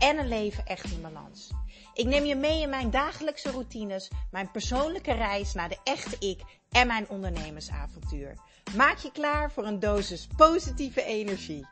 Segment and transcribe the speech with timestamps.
[0.00, 1.50] en een leven echt in balans.
[1.94, 6.40] Ik neem je mee in mijn dagelijkse routines, mijn persoonlijke reis naar de echte ik
[6.70, 8.34] en mijn ondernemersavontuur.
[8.76, 11.66] Maak je klaar voor een dosis positieve energie.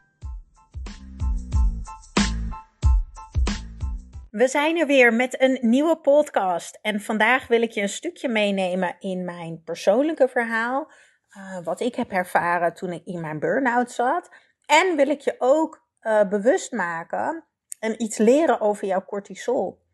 [4.30, 6.78] We zijn er weer met een nieuwe podcast.
[6.82, 10.90] En vandaag wil ik je een stukje meenemen in mijn persoonlijke verhaal.
[11.36, 14.30] Uh, wat ik heb ervaren toen ik in mijn burn-out zat.
[14.66, 17.44] En wil ik je ook uh, bewust maken
[17.78, 19.86] en iets leren over jouw cortisol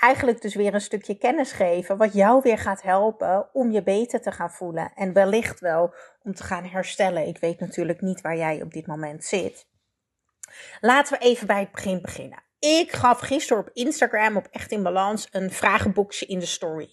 [0.00, 4.20] eigenlijk dus weer een stukje kennis geven, wat jou weer gaat helpen om je beter
[4.20, 4.92] te gaan voelen.
[4.94, 7.26] En wellicht wel om te gaan herstellen.
[7.26, 9.66] Ik weet natuurlijk niet waar jij op dit moment zit.
[10.80, 12.42] Laten we even bij het begin beginnen.
[12.58, 16.90] Ik gaf gisteren op Instagram op Echt in Balans een vragenboekje in de story.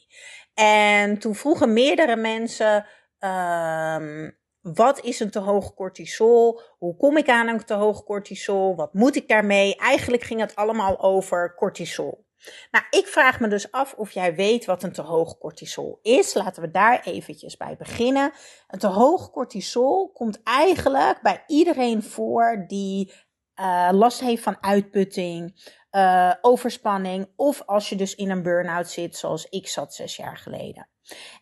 [0.53, 2.85] En toen vroegen meerdere mensen.
[3.19, 4.37] Um,
[4.73, 6.61] wat is een te hoog cortisol?
[6.77, 8.75] Hoe kom ik aan een te hoog cortisol?
[8.75, 9.75] Wat moet ik daarmee?
[9.75, 12.25] Eigenlijk ging het allemaal over cortisol.
[12.71, 16.33] Nou, ik vraag me dus af of jij weet wat een te hoog cortisol is.
[16.33, 18.31] Laten we daar eventjes bij beginnen.
[18.67, 23.13] Een te hoog cortisol komt eigenlijk bij iedereen voor die
[23.59, 29.17] uh, last heeft van uitputting, uh, overspanning of als je dus in een burn-out zit
[29.17, 30.89] zoals ik zat zes jaar geleden.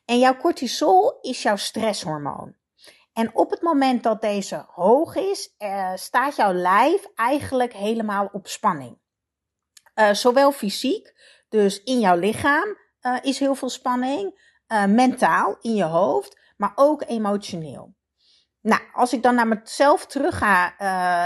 [0.05, 2.55] En jouw cortisol is jouw stresshormoon.
[3.15, 8.47] En op het moment dat deze hoog is, uh, staat jouw lijf eigenlijk helemaal op
[8.47, 8.97] spanning.
[9.95, 11.13] Uh, zowel fysiek,
[11.49, 14.53] dus in jouw lichaam uh, is heel veel spanning,
[14.87, 17.93] mentaal in je hoofd, maar ook emotioneel.
[18.61, 20.77] Nou, als ik dan naar mezelf terug ga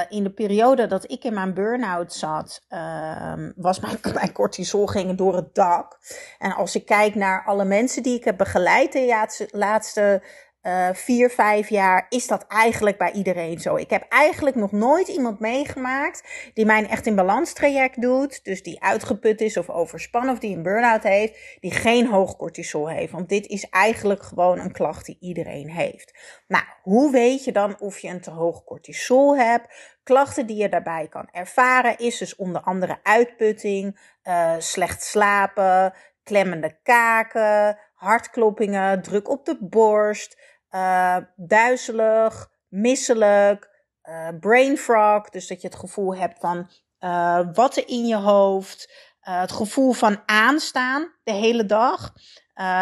[0.10, 5.18] in de periode dat ik in mijn burn-out zat, ehm, was mijn, mijn cortisol ging
[5.18, 5.98] door het dak.
[6.38, 10.22] En als ik kijk naar alle mensen die ik heb begeleid de laatste
[10.64, 13.76] uh, vier, vijf jaar is dat eigenlijk bij iedereen zo.
[13.76, 18.44] Ik heb eigenlijk nog nooit iemand meegemaakt die mijn echt in balans traject doet.
[18.44, 21.58] Dus die uitgeput is of overspannen of die een burn-out heeft.
[21.60, 23.12] Die geen hoog cortisol heeft.
[23.12, 26.18] Want dit is eigenlijk gewoon een klacht die iedereen heeft.
[26.48, 29.98] Nou, hoe weet je dan of je een te hoog cortisol hebt?
[30.04, 35.94] Klachten die je daarbij kan ervaren is dus onder andere uitputting, uh, slecht slapen,
[36.24, 43.70] klemmende kaken, hartkloppingen, druk op de borst, uh, duizelig, misselijk,
[44.04, 45.30] uh, brain fog.
[45.30, 49.08] Dus dat je het gevoel hebt van uh, watten in je hoofd.
[49.20, 52.14] het gevoel van aanstaan de hele dag.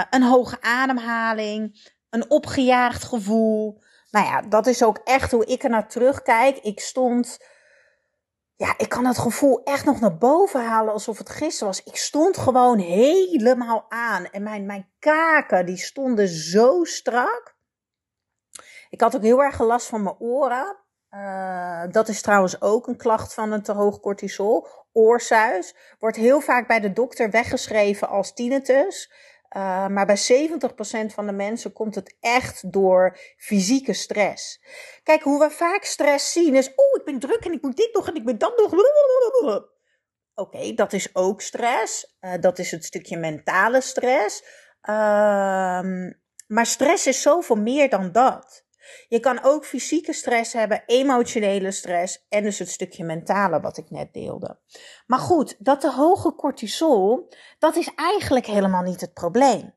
[0.09, 1.91] een hoge ademhaling.
[2.09, 3.81] Een opgejaagd gevoel.
[4.11, 6.57] Nou ja, dat is ook echt hoe ik er naar terugkijk.
[6.57, 7.38] Ik stond
[8.57, 11.84] ja, ik kan het gevoel echt nog naar boven halen alsof het gisteren was.
[11.84, 14.25] Ik stond gewoon helemaal aan.
[14.25, 17.56] En mijn, mijn kaken, die stonden zo strak.
[18.90, 20.78] Ik had ook heel erg last van mijn oren.
[21.12, 24.67] Uh, dat is trouwens ook een klacht van een te hoog cortisol.
[24.91, 29.12] Oorsuis wordt heel vaak bij de dokter weggeschreven als tinnitus.
[29.56, 34.62] Uh, maar bij 70% van de mensen komt het echt door fysieke stress.
[35.03, 37.94] Kijk, hoe we vaak stress zien is: oh, ik ben druk en ik moet dit
[37.94, 38.74] nog en ik ben dat nog.
[40.35, 42.18] Oké, dat is ook stress.
[42.22, 44.44] Uh, dat is het stukje mentale stress.
[44.90, 46.14] Uh,
[46.47, 48.66] maar stress is zoveel meer dan dat.
[49.07, 53.89] Je kan ook fysieke stress hebben, emotionele stress en dus het stukje mentale wat ik
[53.89, 54.59] net deelde.
[55.07, 59.75] Maar goed, dat de hoge cortisol, dat is eigenlijk helemaal niet het probleem.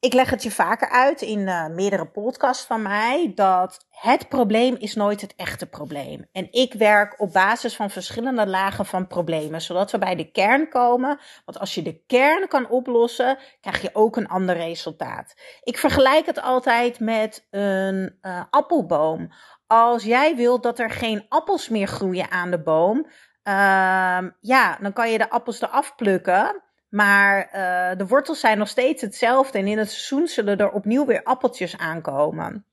[0.00, 4.76] Ik leg het je vaker uit in uh, meerdere podcasts van mij dat het probleem
[4.78, 6.28] is nooit het echte probleem.
[6.32, 10.68] En ik werk op basis van verschillende lagen van problemen, zodat we bij de kern
[10.68, 11.20] komen.
[11.44, 15.34] Want als je de kern kan oplossen, krijg je ook een ander resultaat.
[15.62, 19.32] Ik vergelijk het altijd met een uh, appelboom.
[19.66, 23.06] Als jij wilt dat er geen appels meer groeien aan de boom,
[23.44, 26.62] uh, ja, dan kan je de appels eraf plukken.
[26.90, 31.06] Maar uh, de wortels zijn nog steeds hetzelfde en in het seizoen zullen er opnieuw
[31.06, 32.66] weer appeltjes aankomen.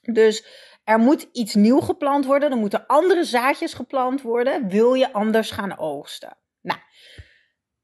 [0.00, 0.46] Dus
[0.84, 5.50] er moet iets nieuw geplant worden, er moeten andere zaadjes geplant worden, wil je anders
[5.50, 6.36] gaan oogsten.
[6.60, 6.80] Nou,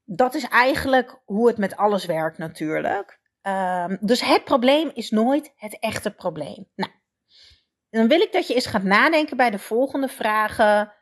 [0.05, 3.21] dat is eigenlijk hoe het met alles werkt natuurlijk.
[3.43, 6.69] Um, dus het probleem is nooit het echte probleem.
[6.75, 6.93] Nou,
[7.91, 10.93] dan wil ik dat je eens gaat nadenken bij de volgende vragen.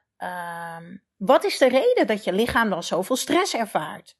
[0.78, 4.16] Um, wat is de reden dat je lichaam dan zoveel stress ervaart?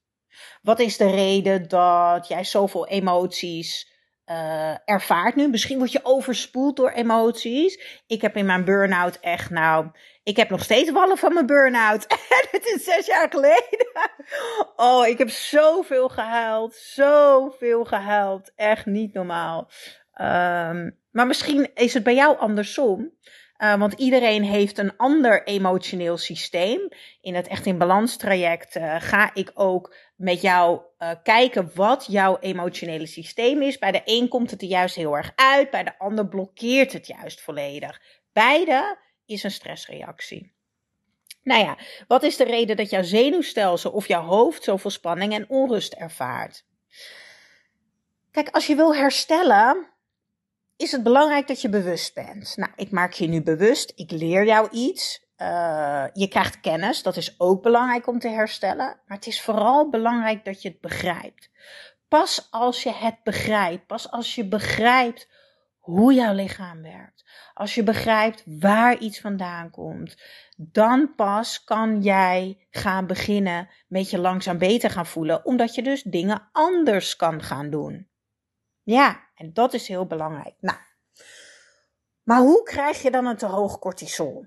[0.62, 3.94] Wat is de reden dat jij zoveel emoties
[4.30, 5.48] uh, ervaart nu.
[5.48, 8.02] Misschien word je overspoeld door emoties.
[8.06, 9.90] Ik heb in mijn burn-out echt, nou,
[10.22, 12.06] ik heb nog steeds wallen van mijn burn-out.
[12.36, 13.86] En het is zes jaar geleden.
[14.76, 16.74] Oh, ik heb zoveel gehuild.
[16.74, 18.52] Zoveel gehuild.
[18.56, 19.70] Echt niet normaal.
[20.20, 23.12] Um, maar misschien is het bij jou andersom.
[23.58, 26.88] Uh, want iedereen heeft een ander emotioneel systeem.
[27.20, 32.06] In het Echt in Balans traject uh, ga ik ook met jou uh, kijken wat
[32.08, 33.78] jouw emotionele systeem is.
[33.78, 37.06] Bij de een komt het er juist heel erg uit, bij de ander blokkeert het
[37.06, 38.00] juist volledig.
[38.32, 40.54] Beide is een stressreactie.
[41.42, 41.78] Nou ja,
[42.08, 46.64] wat is de reden dat jouw zenuwstelsel of jouw hoofd zoveel spanning en onrust ervaart?
[48.30, 49.92] Kijk, als je wil herstellen,
[50.76, 52.56] is het belangrijk dat je bewust bent.
[52.56, 55.25] Nou, ik maak je nu bewust, ik leer jou iets.
[55.42, 59.00] Uh, je krijgt kennis, dat is ook belangrijk om te herstellen.
[59.06, 61.50] Maar het is vooral belangrijk dat je het begrijpt.
[62.08, 65.28] Pas als je het begrijpt, pas als je begrijpt
[65.78, 67.24] hoe jouw lichaam werkt,
[67.54, 70.22] als je begrijpt waar iets vandaan komt,
[70.56, 76.02] dan pas kan jij gaan beginnen met je langzaam beter gaan voelen, omdat je dus
[76.02, 78.08] dingen anders kan gaan doen.
[78.82, 80.54] Ja, en dat is heel belangrijk.
[80.60, 80.78] Nou,
[82.22, 84.46] maar hoe krijg je dan een te hoog cortisol?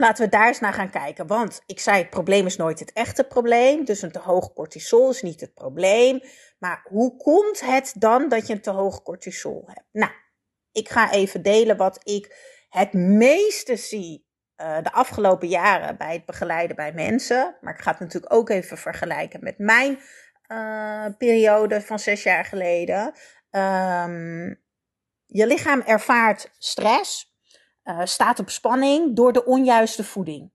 [0.00, 1.26] Laten we daar eens naar gaan kijken.
[1.26, 3.84] Want ik zei, het probleem is nooit het echte probleem.
[3.84, 6.20] Dus een te hoog cortisol is niet het probleem.
[6.58, 9.86] Maar hoe komt het dan dat je een te hoog cortisol hebt?
[9.92, 10.12] Nou,
[10.72, 12.36] ik ga even delen wat ik
[12.68, 17.56] het meeste zie uh, de afgelopen jaren bij het begeleiden bij mensen.
[17.60, 19.98] Maar ik ga het natuurlijk ook even vergelijken met mijn
[20.48, 23.14] uh, periode van zes jaar geleden.
[23.50, 24.60] Um,
[25.26, 27.29] je lichaam ervaart stress,
[27.90, 30.52] uh, staat op spanning door de onjuiste voeding.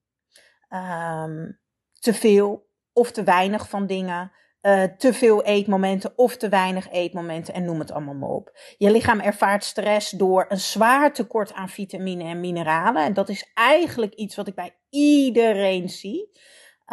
[0.69, 1.59] Um,
[1.99, 4.31] te veel of te weinig van dingen.
[4.61, 8.57] Uh, te veel eetmomenten of te weinig eetmomenten en noem het allemaal maar op.
[8.77, 13.03] Je lichaam ervaart stress door een zwaar tekort aan vitamine en mineralen.
[13.03, 16.31] En dat is eigenlijk iets wat ik bij iedereen zie.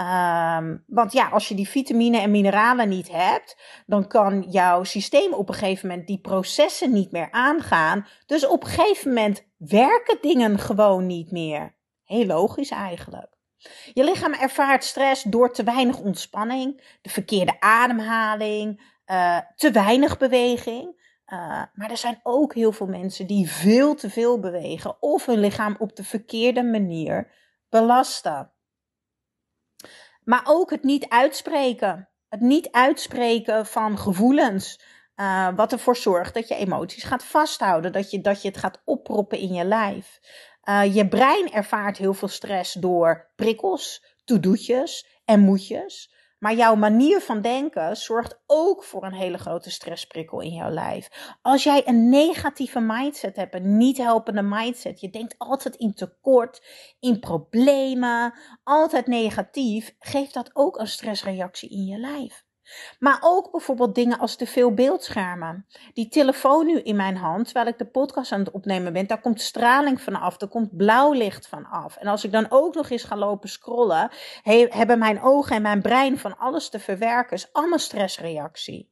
[0.00, 3.56] Um, want ja, als je die vitamine en mineralen niet hebt,
[3.86, 8.06] dan kan jouw systeem op een gegeven moment die processen niet meer aangaan.
[8.26, 11.74] Dus op een gegeven moment werken dingen gewoon niet meer.
[12.04, 13.36] Heel logisch eigenlijk.
[13.94, 21.00] Je lichaam ervaart stress door te weinig ontspanning, de verkeerde ademhaling, uh, te weinig beweging.
[21.26, 25.38] Uh, maar er zijn ook heel veel mensen die veel te veel bewegen of hun
[25.38, 27.32] lichaam op de verkeerde manier
[27.68, 28.51] belasten.
[30.24, 32.08] Maar ook het niet uitspreken.
[32.28, 34.80] Het niet uitspreken van gevoelens.
[35.16, 37.92] Uh, wat ervoor zorgt dat je emoties gaat vasthouden.
[37.92, 40.20] Dat je, dat je het gaat oproepen in je lijf.
[40.64, 46.11] Uh, je brein ervaart heel veel stress door prikkels, to-do'tjes en moetjes.
[46.42, 51.34] Maar jouw manier van denken zorgt ook voor een hele grote stressprikkel in jouw lijf.
[51.42, 56.66] Als jij een negatieve mindset hebt, een niet helpende mindset, je denkt altijd in tekort,
[57.00, 62.44] in problemen, altijd negatief, geeft dat ook een stressreactie in je lijf.
[62.98, 65.66] Maar ook bijvoorbeeld dingen als te veel beeldschermen.
[65.92, 69.20] Die telefoon nu in mijn hand, terwijl ik de podcast aan het opnemen ben, daar
[69.20, 71.96] komt straling van af, er komt blauw licht van af.
[71.96, 74.10] En als ik dan ook nog eens ga lopen scrollen,
[74.68, 77.36] hebben mijn ogen en mijn brein van alles te verwerken.
[77.36, 78.90] Is allemaal stressreactie.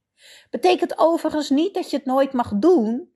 [0.50, 3.13] Betekent overigens niet dat je het nooit mag doen,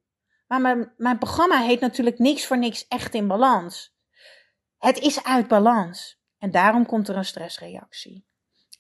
[0.47, 3.97] maar mijn, mijn programma heet natuurlijk niks voor niks echt in balans.
[4.79, 6.23] Het is uit balans.
[6.39, 8.27] En daarom komt er een stressreactie.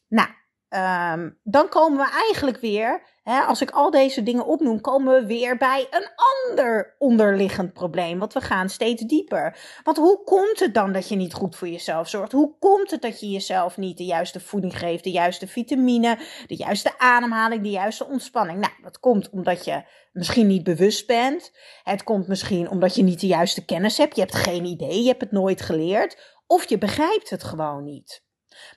[0.08, 0.28] Nou,
[0.76, 5.26] Um, dan komen we eigenlijk weer, hè, als ik al deze dingen opnoem, komen we
[5.26, 6.08] weer bij een
[6.48, 8.18] ander onderliggend probleem.
[8.18, 9.58] Want we gaan steeds dieper.
[9.82, 12.32] Want hoe komt het dan dat je niet goed voor jezelf zorgt?
[12.32, 16.56] Hoe komt het dat je jezelf niet de juiste voeding geeft, de juiste vitamine, de
[16.56, 18.60] juiste ademhaling, de juiste ontspanning?
[18.60, 21.52] Nou, dat komt omdat je misschien niet bewust bent.
[21.82, 24.14] Het komt misschien omdat je niet de juiste kennis hebt.
[24.14, 26.36] Je hebt geen idee, je hebt het nooit geleerd.
[26.46, 28.23] Of je begrijpt het gewoon niet.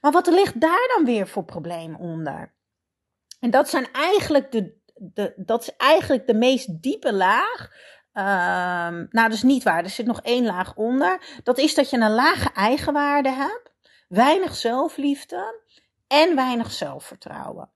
[0.02, 2.56] Maar wat ligt daar dan weer voor probleem onder?
[3.40, 7.72] En dat zijn eigenlijk de, de, dat is eigenlijk de meest diepe laag.
[8.14, 9.84] Um, nou, dat is niet waar.
[9.84, 11.40] Er zit nog één laag onder.
[11.44, 13.74] Dat is dat je een lage eigenwaarde hebt,
[14.08, 15.62] weinig zelfliefde
[16.08, 17.72] en weinig zelfvertrouwen.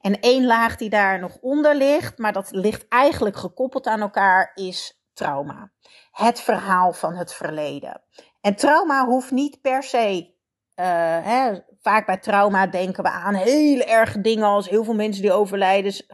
[0.00, 4.52] En één laag die daar nog onder ligt, maar dat ligt eigenlijk gekoppeld aan elkaar,
[4.54, 5.72] is trauma.
[6.10, 8.02] Het verhaal van het verleden.
[8.40, 10.31] En trauma hoeft niet per se
[10.76, 10.86] uh,
[11.22, 15.32] hè, vaak bij trauma denken we aan hele erge dingen als heel veel mensen die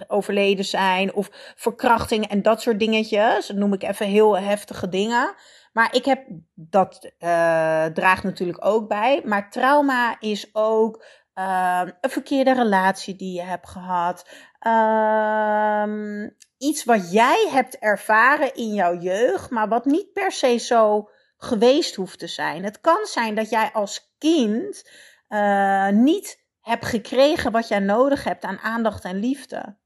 [0.08, 3.46] overleden zijn of verkrachting en dat soort dingetjes.
[3.46, 5.34] Dat noem ik even heel heftige dingen.
[5.72, 6.24] Maar ik heb,
[6.54, 9.22] dat uh, draagt natuurlijk ook bij.
[9.24, 14.28] Maar trauma is ook uh, een verkeerde relatie die je hebt gehad.
[14.66, 16.26] Uh,
[16.58, 21.94] iets wat jij hebt ervaren in jouw jeugd, maar wat niet per se zo geweest
[21.94, 22.64] hoeft te zijn.
[22.64, 24.90] Het kan zijn dat jij als kind
[25.28, 29.76] uh, niet hebt gekregen wat jij nodig hebt aan aandacht en liefde.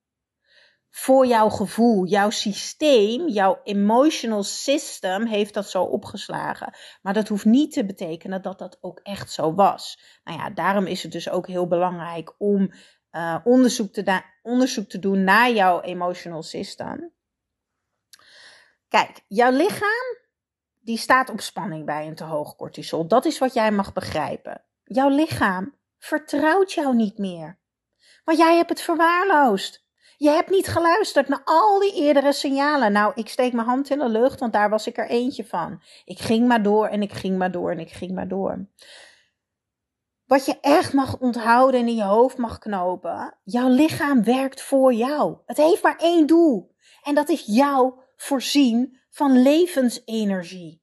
[0.91, 6.75] Voor jouw gevoel, jouw systeem, jouw emotional system heeft dat zo opgeslagen.
[7.03, 9.99] Maar dat hoeft niet te betekenen dat dat ook echt zo was.
[10.25, 12.73] Nou ja, daarom is het dus ook heel belangrijk om
[13.13, 17.13] uh, onderzoek, te onderzoek te doen naar jouw emotional system.
[18.89, 20.22] Kijk, jouw lichaam
[20.83, 23.07] die staat op spanning bij een te hoog cortisol.
[23.07, 24.63] Dat is wat jij mag begrijpen.
[24.85, 27.59] Jouw lichaam vertrouwt jou niet meer.
[28.25, 29.85] Want jij hebt het verwaarloosd.
[30.17, 32.93] Je hebt niet geluisterd naar al die eerdere signalen.
[32.93, 35.83] Nou, ik steek mijn hand in de lucht, want daar was ik er eentje van.
[36.05, 38.67] Ik ging maar door en ik ging maar door en ik ging maar door.
[40.27, 43.35] Wat je echt mag onthouden en in je hoofd mag knopen.
[43.45, 45.37] Jouw lichaam werkt voor jou.
[45.47, 46.75] Het heeft maar één doel.
[47.03, 50.83] En dat is jou voorzien van levensenergie.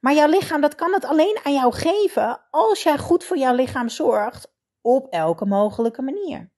[0.00, 3.54] Maar jouw lichaam, dat kan het alleen aan jou geven als jij goed voor jouw
[3.54, 6.52] lichaam zorgt op elke mogelijke manier.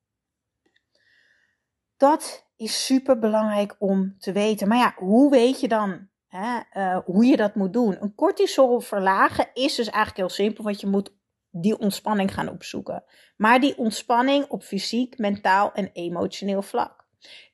[1.97, 4.69] Dat is super belangrijk om te weten.
[4.69, 8.03] Maar ja, hoe weet je dan hè, uh, hoe je dat moet doen?
[8.03, 11.15] Een cortisol verlagen is dus eigenlijk heel simpel, want je moet
[11.51, 13.05] die ontspanning gaan opzoeken.
[13.37, 16.96] Maar die ontspanning op fysiek, mentaal en emotioneel vlak.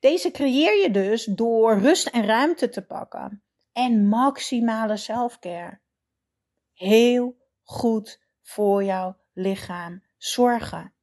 [0.00, 3.42] Deze creëer je dus door rust en ruimte te pakken
[3.72, 5.80] en maximale selfcare.
[6.72, 10.94] Heel goed voor jouw lichaam zorgen.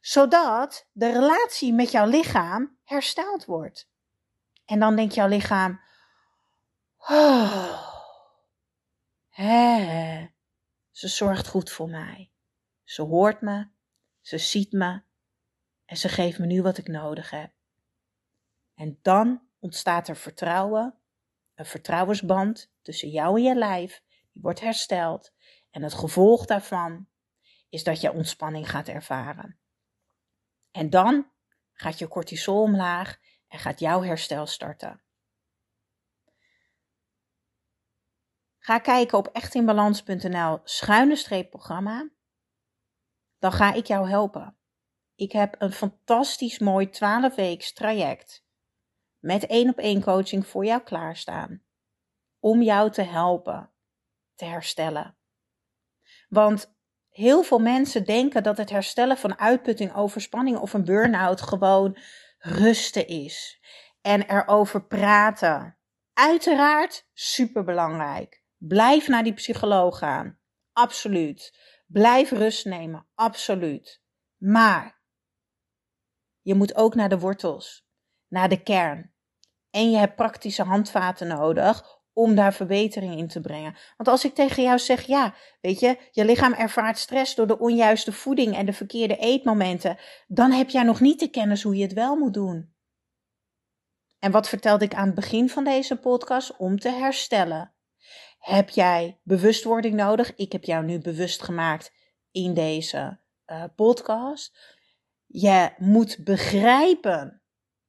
[0.00, 3.90] Zodat de relatie met jouw lichaam hersteld wordt.
[4.64, 5.80] En dan denkt jouw lichaam:
[6.98, 7.82] oh,
[9.28, 10.26] hè,
[10.90, 12.30] ze zorgt goed voor mij.
[12.84, 13.68] Ze hoort me,
[14.20, 15.02] ze ziet me
[15.84, 17.52] en ze geeft me nu wat ik nodig heb.
[18.74, 20.98] En dan ontstaat er vertrouwen,
[21.54, 24.02] een vertrouwensband tussen jou en je lijf,
[24.32, 25.32] die wordt hersteld.
[25.70, 27.08] En het gevolg daarvan
[27.68, 29.58] is dat je ontspanning gaat ervaren.
[30.70, 31.30] En dan
[31.72, 35.02] gaat je cortisol omlaag en gaat jouw herstel starten.
[38.58, 42.10] Ga kijken op echtinbalans.nl schuine streep programma.
[43.38, 44.56] Dan ga ik jou helpen.
[45.14, 48.41] Ik heb een fantastisch mooi 12 weeks traject
[49.22, 51.62] met één op één coaching voor jou klaarstaan.
[52.40, 53.72] Om jou te helpen
[54.34, 55.16] te herstellen.
[56.28, 56.74] Want
[57.08, 61.98] heel veel mensen denken dat het herstellen van uitputting, overspanning of een burn-out gewoon
[62.38, 63.60] rusten is.
[64.00, 65.76] En erover praten.
[66.12, 68.42] Uiteraard superbelangrijk.
[68.56, 70.38] Blijf naar die psycholoog gaan.
[70.72, 71.58] Absoluut.
[71.86, 73.06] Blijf rust nemen.
[73.14, 74.02] Absoluut.
[74.36, 75.00] Maar
[76.40, 77.86] je moet ook naar de wortels,
[78.28, 79.11] naar de kern.
[79.72, 83.76] En je hebt praktische handvaten nodig om daar verbetering in te brengen.
[83.96, 87.58] Want als ik tegen jou zeg, ja, weet je, je lichaam ervaart stress door de
[87.58, 91.82] onjuiste voeding en de verkeerde eetmomenten, dan heb jij nog niet de kennis hoe je
[91.82, 92.74] het wel moet doen.
[94.18, 96.56] En wat vertelde ik aan het begin van deze podcast?
[96.56, 97.72] Om te herstellen.
[98.38, 100.34] Heb jij bewustwording nodig?
[100.34, 101.92] Ik heb jou nu bewust gemaakt
[102.30, 104.78] in deze uh, podcast.
[105.26, 107.42] Je moet begrijpen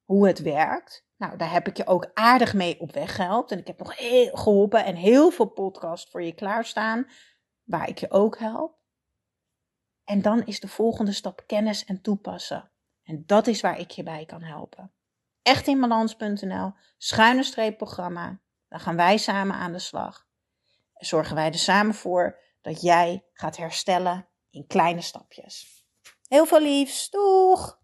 [0.04, 1.06] hoe het werkt.
[1.24, 3.52] Nou, daar heb ik je ook aardig mee op weg gehelpen.
[3.52, 7.06] En ik heb nog heel geholpen en heel veel podcasts voor je klaarstaan,
[7.62, 8.78] waar ik je ook help.
[10.04, 12.70] En dan is de volgende stap kennis en toepassen.
[13.02, 14.92] En dat is waar ik je bij kan helpen.
[15.42, 18.40] Echtinbalans.nl, schuine streep programma.
[18.68, 20.26] Dan gaan wij samen aan de slag
[21.06, 25.84] zorgen wij er samen voor dat jij gaat herstellen in kleine stapjes.
[26.28, 27.82] Heel veel liefs, doeg!